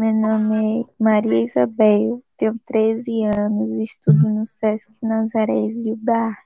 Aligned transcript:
Meu 0.00 0.14
nome 0.14 0.80
é 0.80 0.84
Maria 0.98 1.42
Isabel, 1.42 2.24
tenho 2.38 2.58
13 2.64 3.22
anos, 3.24 3.70
estudo 3.74 4.30
no 4.30 4.46
Sesc 4.46 4.90
Nazaré 5.02 5.68
Zildar. 5.68 6.42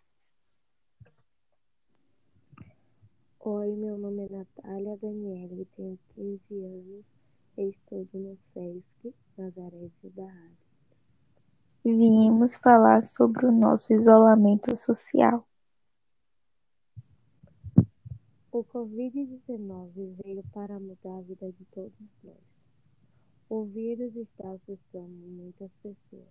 Oi, 3.39 3.77
meu 3.77 3.97
nome 3.97 4.27
é 4.27 4.29
Natália 4.29 4.99
Daniela, 5.01 5.65
tenho 5.77 5.97
15 6.17 6.65
anos, 6.65 7.05
estudo 7.57 8.19
no 8.19 8.37
Sesc 8.53 9.15
Nazaré 9.39 9.89
Zildar. 10.01 10.51
Viemos 11.85 12.57
falar 12.57 13.05
sobre 13.05 13.47
o 13.47 13.53
nosso 13.53 13.93
isolamento 13.93 14.75
social. 14.75 15.47
O 18.51 18.65
Covid-19 18.65 20.17
veio 20.25 20.43
para 20.53 20.81
mudar 20.81 21.19
a 21.19 21.23
vida 21.23 21.53
de 21.53 21.65
todos 21.67 21.93
nós. 22.25 22.54
O 23.57 23.67
vírus 23.67 24.17
está 24.17 24.51
assustando 24.51 25.15
muitas 25.29 25.71
pessoas, 25.81 26.27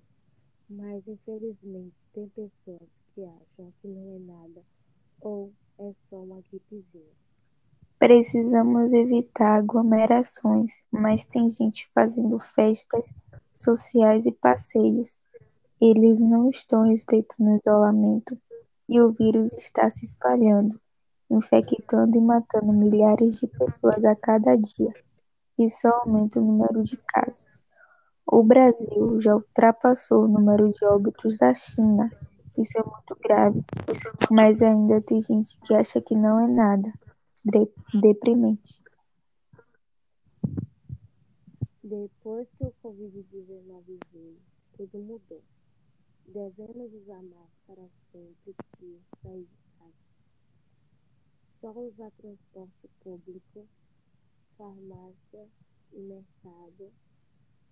mas 0.70 1.08
infelizmente 1.08 1.96
tem 2.14 2.28
pessoas 2.28 2.90
que 3.16 3.24
acham 3.24 3.74
que 3.82 3.88
não 3.88 4.14
é 4.14 4.20
nada 4.20 4.62
ou 5.22 5.54
é 5.80 5.94
só 6.10 6.18
uma 6.18 6.42
gripezinha. 6.42 7.14
Precisamos 7.98 8.92
evitar 8.92 9.60
aglomerações, 9.60 10.84
mas 10.92 11.24
tem 11.24 11.48
gente 11.48 11.90
fazendo 11.96 12.38
festas 12.40 13.14
sociais 13.54 14.26
e 14.26 14.32
passeios. 14.34 15.22
Eles 15.80 16.20
não 16.20 16.50
estão 16.50 16.84
respeitando 16.90 17.52
o 17.52 17.56
isolamento 17.56 18.38
e 18.90 19.00
o 19.00 19.14
vírus 19.14 19.54
está 19.54 19.90
se 19.90 20.04
espalhando, 20.04 20.78
infectando 21.30 22.18
e 22.18 22.22
matando 22.22 22.74
milhares 22.74 23.40
de 23.40 23.48
pessoas 23.48 24.04
a 24.04 24.14
cada 24.14 24.58
dia. 24.58 24.94
Isso 25.58 25.88
aumenta 25.88 26.40
o 26.40 26.44
número 26.44 26.82
de 26.82 26.98
casos. 26.98 27.66
O 28.26 28.44
Brasil 28.44 29.20
já 29.22 29.36
ultrapassou 29.36 30.24
o 30.24 30.28
número 30.28 30.70
de 30.72 30.86
óbitos 30.86 31.38
da 31.38 31.54
China. 31.54 32.12
Isso 32.58 32.78
é 32.78 32.84
muito 32.84 33.16
grave, 33.22 33.62
mas 34.32 34.62
ainda 34.62 35.02
tem 35.02 35.20
gente 35.20 35.58
que 35.60 35.74
acha 35.74 36.00
que 36.02 36.16
não 36.16 36.40
é 36.40 36.48
nada. 36.48 36.94
Deprimente. 37.94 38.82
Depois 41.84 42.48
que 42.58 42.64
o 42.64 42.74
Covid-19 42.82 44.00
veio, 44.14 44.38
tudo 44.78 45.00
mudou. 45.00 45.42
Devemos 46.26 46.94
usar 46.94 47.22
máscara 47.22 47.90
sempre 48.12 48.56
que 48.78 49.00
sair 49.22 49.44
de 49.44 49.58
casa. 49.78 49.94
Só 51.60 51.72
usar 51.80 52.12
transporte 52.12 52.90
público, 53.04 53.68
farmácia 54.58 55.48
e 55.92 56.00
mercado 56.00 56.92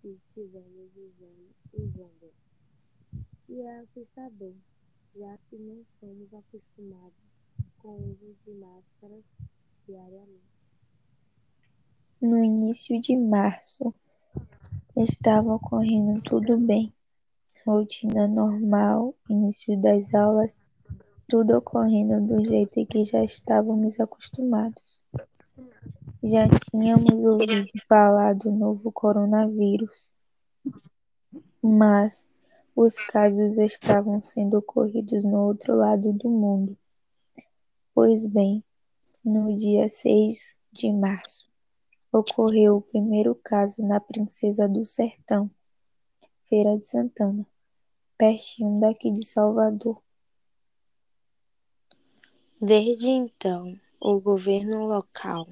se 0.02 0.10
estivermos 0.10 0.92
usando. 1.74 2.32
E 3.50 3.62
é 3.62 3.80
assustador, 3.80 4.54
já 5.16 5.38
que 5.50 5.58
não 5.58 5.84
somos 6.00 6.34
acostumados 6.34 7.14
com 7.80 7.90
o 7.90 8.12
uso 8.12 8.36
de 8.46 8.54
máscaras 8.54 9.24
diariamente. 9.86 10.52
No 12.22 12.44
início 12.44 13.02
de 13.02 13.18
março, 13.18 13.94
estava 14.96 15.56
ocorrendo 15.56 16.22
tudo 16.22 16.58
bem. 16.58 16.94
Rotina 17.66 18.28
normal, 18.28 19.16
início 19.30 19.80
das 19.82 20.14
aulas, 20.14 20.62
tudo 21.28 21.58
ocorrendo 21.58 22.22
do 22.28 22.44
jeito 22.44 22.86
que 22.86 23.04
já 23.04 23.24
estávamos 23.24 24.00
acostumados. 24.00 25.02
Já 26.24 26.48
tínhamos 26.48 27.26
ouvido 27.26 27.68
falar 27.88 28.36
do 28.36 28.52
novo 28.52 28.92
coronavírus, 28.92 30.14
mas 31.60 32.30
os 32.76 32.96
casos 33.08 33.58
estavam 33.58 34.22
sendo 34.22 34.60
ocorridos 34.60 35.24
no 35.24 35.48
outro 35.48 35.76
lado 35.76 36.14
do 36.14 36.30
mundo. 36.30 36.78
Pois 37.92 38.28
bem, 38.28 38.64
no 39.26 39.58
dia 39.58 39.90
6 39.90 40.56
de 40.72 40.94
março, 40.94 41.50
ocorreu 42.12 42.78
o 42.78 42.82
primeiro 42.82 43.34
caso 43.34 43.82
na 43.82 44.00
Princesa 44.00 44.70
do 44.70 44.86
Sertão, 44.86 45.50
Feira 46.48 46.78
de 46.78 46.86
Santana, 46.86 47.48
pertinho 48.16 48.80
daqui 48.80 49.10
de 49.10 49.26
Salvador. 49.26 50.00
Desde 52.62 53.10
então, 53.10 53.76
o 54.00 54.20
governo 54.20 54.86
local 54.86 55.48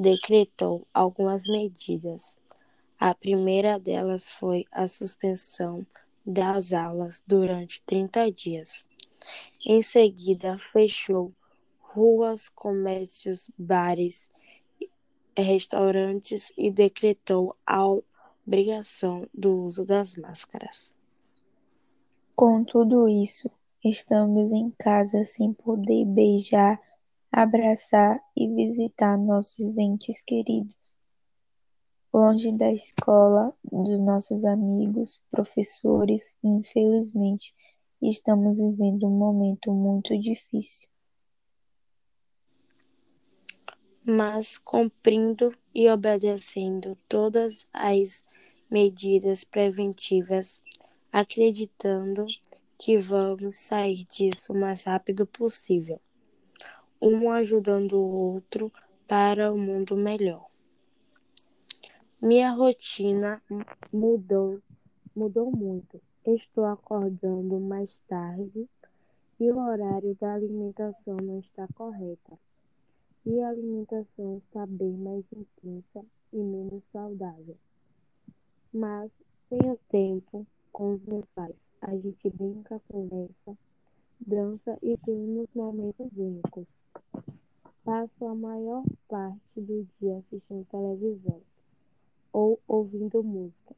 decretou 0.00 0.86
algumas 0.94 1.46
medidas. 1.46 2.40
A 2.98 3.14
primeira 3.14 3.78
delas 3.78 4.30
foi 4.30 4.64
a 4.72 4.88
suspensão 4.88 5.86
das 6.24 6.72
aulas 6.72 7.22
durante 7.26 7.82
30 7.82 8.32
dias. 8.32 8.82
Em 9.66 9.82
seguida, 9.82 10.56
fechou 10.58 11.34
ruas, 11.80 12.48
comércios, 12.48 13.50
bares, 13.58 14.30
restaurantes 15.36 16.50
e 16.56 16.70
decretou 16.70 17.54
a 17.66 17.84
obrigação 18.46 19.28
do 19.34 19.64
uso 19.64 19.84
das 19.84 20.16
máscaras. 20.16 21.04
Com 22.34 22.64
tudo 22.64 23.06
isso, 23.06 23.50
estamos 23.84 24.50
em 24.50 24.70
casa 24.78 25.24
sem 25.24 25.52
poder 25.52 26.06
beijar, 26.06 26.80
abraçar 27.30 28.18
e 28.40 28.48
visitar 28.48 29.18
nossos 29.18 29.76
entes 29.76 30.22
queridos. 30.22 30.96
Longe 32.10 32.56
da 32.56 32.72
escola, 32.72 33.54
dos 33.62 34.00
nossos 34.00 34.46
amigos, 34.46 35.22
professores, 35.30 36.34
infelizmente, 36.42 37.54
estamos 38.00 38.56
vivendo 38.56 39.06
um 39.06 39.10
momento 39.10 39.70
muito 39.70 40.18
difícil. 40.18 40.88
Mas 44.02 44.56
cumprindo 44.56 45.54
e 45.74 45.90
obedecendo 45.90 46.96
todas 47.06 47.68
as 47.74 48.24
medidas 48.70 49.44
preventivas, 49.44 50.62
acreditando 51.12 52.24
que 52.78 52.96
vamos 52.96 53.56
sair 53.56 54.06
disso 54.06 54.54
o 54.54 54.58
mais 54.58 54.84
rápido 54.84 55.26
possível, 55.26 56.00
um 57.00 57.30
ajudando 57.30 57.94
o 57.94 58.34
outro 58.34 58.72
para 59.06 59.52
um 59.52 59.58
mundo 59.58 59.96
melhor. 59.96 60.46
Minha 62.22 62.50
rotina 62.50 63.42
mudou, 63.90 64.60
mudou 65.16 65.50
muito. 65.50 66.00
Estou 66.26 66.66
acordando 66.66 67.58
mais 67.58 67.90
tarde 68.06 68.68
e 69.40 69.50
o 69.50 69.58
horário 69.58 70.14
da 70.20 70.34
alimentação 70.34 71.16
não 71.16 71.38
está 71.38 71.66
correta. 71.74 72.38
E 73.24 73.40
a 73.40 73.48
alimentação 73.48 74.36
está 74.36 74.66
bem 74.66 74.92
mais 74.92 75.24
intensa 75.32 76.04
e 76.30 76.36
menos 76.36 76.82
saudável. 76.92 77.56
Mas 78.72 79.10
tenho 79.48 79.78
tempo 79.88 80.46
com 80.70 80.94
os 80.94 81.02
meus 81.06 81.24
pais. 81.34 81.56
A 81.80 81.96
gente 81.96 82.28
brinca, 82.28 82.80
conversa, 82.86 83.56
dança 84.20 84.78
e 84.82 84.96
temos 84.98 85.48
momentos 85.54 86.06
únicos. 86.16 86.66
Passo 87.90 88.24
a 88.24 88.34
maior 88.36 88.84
parte 89.08 89.60
do 89.60 89.84
dia 89.98 90.18
assistindo 90.18 90.64
televisão 90.70 91.42
ou 92.32 92.60
ouvindo 92.68 93.20
música. 93.20 93.74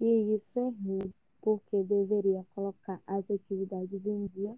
E 0.00 0.36
isso 0.36 0.44
é 0.54 0.68
ruim, 0.68 1.12
porque 1.42 1.82
deveria 1.82 2.46
colocar 2.54 3.02
as 3.08 3.28
atividades 3.28 4.06
em 4.06 4.26
dia 4.36 4.56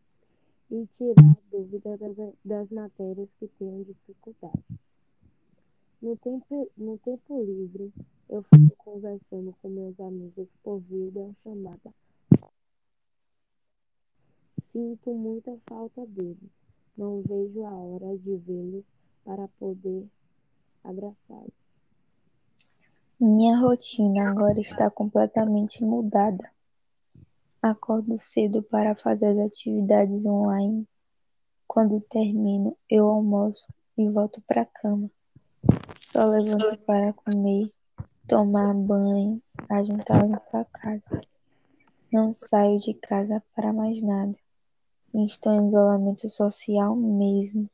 e 0.71 0.87
tirar 0.99 1.39
dúvidas 1.51 1.99
das, 2.01 2.35
das 2.45 2.71
matérias 2.71 3.31
que 3.41 3.49
tenho 3.59 3.83
dificuldade. 3.83 4.63
No 6.03 6.15
tempo, 6.19 6.71
no 6.77 6.99
tempo 6.99 7.43
livre, 7.43 7.91
eu 8.29 8.43
fico 8.43 8.77
conversando 8.77 9.57
com 9.63 9.71
meus 9.71 9.99
amigos 10.01 10.49
por 10.63 10.81
videochamada. 10.81 11.95
Sinto 14.71 15.15
muita 15.15 15.57
falta 15.67 16.05
deles. 16.05 16.62
Não 16.97 17.23
vejo 17.23 17.65
a 17.65 17.75
hora 17.75 18.19
de 18.19 18.37
vê-los 18.37 18.85
para 19.25 19.49
poder 19.59 20.07
abraçá-los. 20.85 21.53
Minha 23.19 23.57
rotina 23.59 24.31
agora 24.31 24.61
está 24.61 24.91
completamente 24.91 25.85
mudada. 25.85 26.51
Acordo 27.63 28.19
cedo 28.19 28.63
para 28.65 28.97
fazer 28.97 29.29
as 29.29 29.47
atividades 29.47 30.27
online. 30.27 30.87
Quando 31.69 32.01
termino, 32.01 32.77
eu 32.91 33.09
almoço 33.09 33.67
e 33.97 34.09
volto 34.09 34.43
para 34.43 34.63
a 34.63 34.67
cama. 34.67 35.09
Só 36.01 36.25
levanto 36.25 36.77
para 36.85 37.13
comer, 37.13 37.65
tomar 38.27 38.75
banho, 38.75 39.41
ajuntar 39.69 40.27
limpar 40.27 40.61
a 40.61 40.65
casa. 40.65 41.21
Não 42.13 42.33
saio 42.33 42.79
de 42.81 42.93
casa 42.93 43.43
para 43.55 43.73
mais 43.73 44.03
nada. 44.03 44.35
Estou 45.15 45.53
em 45.53 45.69
isolamento 45.69 46.27
social 46.27 46.97
mesmo. 46.97 47.69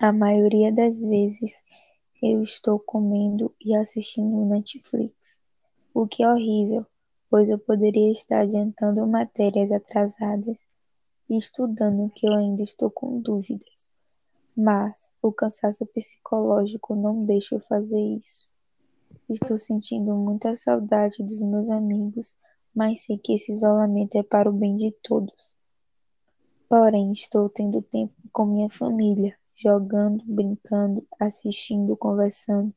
A 0.00 0.10
maioria 0.14 0.72
das 0.72 1.02
vezes 1.02 1.62
eu 2.22 2.42
estou 2.42 2.78
comendo 2.78 3.54
e 3.60 3.76
assistindo 3.76 4.46
Netflix, 4.46 5.38
o 5.92 6.06
que 6.06 6.22
é 6.22 6.28
horrível, 6.28 6.86
pois 7.28 7.50
eu 7.50 7.58
poderia 7.58 8.10
estar 8.10 8.40
adiantando 8.40 9.06
matérias 9.06 9.70
atrasadas 9.70 10.66
e 11.28 11.36
estudando 11.36 12.10
que 12.14 12.26
eu 12.26 12.32
ainda 12.32 12.62
estou 12.62 12.90
com 12.90 13.20
dúvidas. 13.20 13.94
Mas 14.56 15.14
o 15.20 15.30
cansaço 15.30 15.84
psicológico 15.84 16.94
não 16.94 17.26
deixa 17.26 17.56
eu 17.56 17.60
fazer 17.60 18.00
isso. 18.00 18.48
Estou 19.28 19.58
sentindo 19.58 20.14
muita 20.14 20.56
saudade 20.56 21.22
dos 21.22 21.42
meus 21.42 21.68
amigos, 21.68 22.38
mas 22.74 23.04
sei 23.04 23.18
que 23.18 23.34
esse 23.34 23.52
isolamento 23.52 24.16
é 24.16 24.22
para 24.22 24.48
o 24.48 24.52
bem 24.52 24.76
de 24.76 24.90
todos. 25.02 25.53
Porém, 26.68 27.12
estou 27.12 27.48
tendo 27.48 27.82
tempo 27.82 28.14
com 28.32 28.46
minha 28.46 28.70
família, 28.70 29.36
jogando, 29.54 30.24
brincando, 30.26 31.06
assistindo, 31.20 31.96
conversando, 31.96 32.74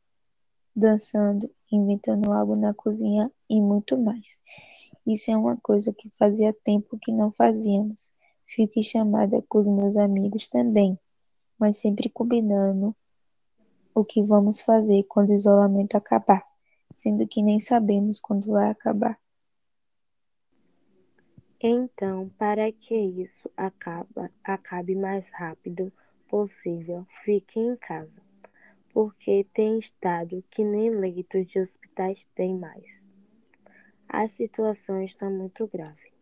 dançando, 0.76 1.50
inventando 1.72 2.32
algo 2.32 2.56
na 2.56 2.74
cozinha 2.74 3.32
e 3.50 3.60
muito 3.60 3.98
mais. 3.98 4.42
Isso 5.06 5.32
é 5.32 5.38
uma 5.38 5.58
coisa 5.58 5.94
que 5.94 6.10
fazia 6.12 6.54
tempo 6.64 7.00
que 7.00 7.12
não 7.12 7.32
fazíamos. 7.32 8.12
Fique 8.46 8.84
chamada 8.84 9.42
com 9.48 9.60
os 9.60 9.68
meus 9.68 9.98
amigos 9.98 10.50
também, 10.50 11.00
mas 11.58 11.78
sempre 11.78 12.10
combinando 12.10 12.96
o 13.96 14.04
que 14.04 14.22
vamos 14.22 14.60
fazer 14.60 15.04
quando 15.04 15.30
o 15.30 15.36
isolamento 15.36 15.96
acabar, 15.96 16.44
sendo 16.94 17.28
que 17.28 17.42
nem 17.42 17.60
sabemos 17.60 18.20
quando 18.20 18.52
vai 18.52 18.70
acabar. 18.70 19.18
Então, 21.60 22.30
para 22.38 22.72
que 22.72 22.96
isso 22.96 23.50
acaba, 23.58 24.30
acabe 24.44 24.94
mais 24.94 25.28
rápido 25.30 25.92
possível, 26.30 27.08
fique 27.24 27.60
em 27.60 27.76
casa, 27.76 28.22
porque 28.94 29.44
tem 29.56 29.80
estado 29.80 30.44
que 30.52 30.64
nem 30.64 30.92
leitos 30.92 31.48
de 31.48 31.60
hospitais 31.60 32.24
tem 32.36 32.56
mais. 32.56 32.86
A 34.08 34.28
situação 34.28 35.02
está 35.02 35.30
muito 35.32 35.66
grave. 35.68 36.14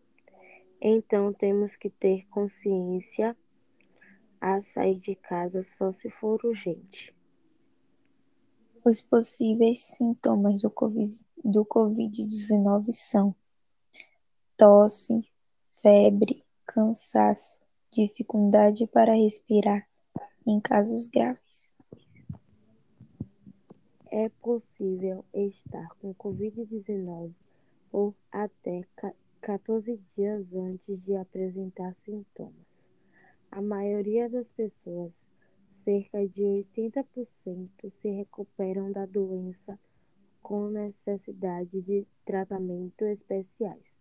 Então, 0.79 1.33
temos 1.33 1.75
que 1.75 1.89
ter 1.89 2.25
consciência 2.27 3.35
a 4.39 4.61
sair 4.61 4.99
de 4.99 5.15
casa 5.15 5.65
só 5.77 5.91
se 5.91 6.09
for 6.11 6.39
urgente. 6.45 7.13
Os 8.85 9.01
possíveis 9.01 9.79
sintomas 9.79 10.61
do 10.61 11.65
Covid-19 11.65 12.91
são 12.91 13.35
tosse, 14.57 15.27
febre, 15.81 16.43
cansaço, 16.65 17.59
dificuldade 17.91 18.87
para 18.87 19.13
respirar 19.13 19.87
em 20.45 20.59
casos 20.59 21.07
graves. 21.07 21.75
É 24.11 24.29
possível 24.41 25.25
estar 25.33 25.89
com 25.99 26.13
Covid-19 26.15 27.33
por 27.91 28.15
até 28.31 28.85
14 29.41 29.99
dias 30.15 30.45
antes 30.53 31.03
de 31.03 31.15
apresentar 31.15 31.95
sintomas. 32.05 32.65
A 33.51 33.61
maioria 33.61 34.29
das 34.29 34.47
pessoas, 34.49 35.11
cerca 35.83 36.27
de 36.27 36.41
80%, 36.75 37.69
se 38.01 38.09
recuperam 38.09 38.91
da 38.91 39.05
doença 39.05 39.77
com 40.41 40.69
necessidade 40.69 41.81
de 41.81 42.05
tratamento 42.25 43.03
especiais. 43.05 43.94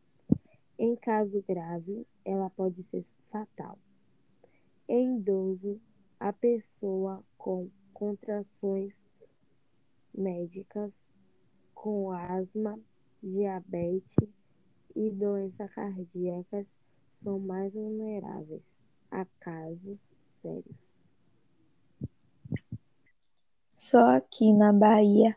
Em 0.79 0.97
caso 0.97 1.45
grave, 1.47 2.07
ela 2.25 2.49
pode 2.51 2.83
ser 2.91 3.05
fatal. 3.31 3.79
Em 4.89 5.19
idoso, 5.19 5.81
a 6.19 6.33
pessoa 6.33 7.23
com 7.39 7.71
contrações 7.93 8.93
médicas, 10.13 10.91
com 11.75 12.11
asma, 12.11 12.77
diabetes 13.23 14.29
e 14.97 15.11
doenças 15.11 15.73
cardíacas 15.73 16.67
são 17.23 17.39
mais 17.39 17.73
vulneráveis 17.73 18.63
a 19.11 19.25
casos 19.41 19.99
sérios. 20.43 20.77
Só 23.75 24.17
aqui 24.17 24.53
na 24.53 24.73
Bahia 24.73 25.37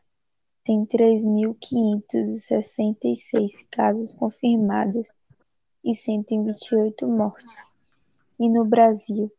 tem 0.63 0.86
3.566 0.86 3.68
casos 3.72 4.13
confirmados 4.13 5.10
e 5.88 5.95
128 5.95 7.07
mortes. 7.07 7.75
E 8.38 8.48
no 8.50 8.66
Brasil, 8.66 9.31